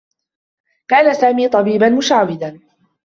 كان 0.87 1.13
سامي 1.13 1.49
طبيبا 1.49 1.89
مشعوذا. 1.89 2.59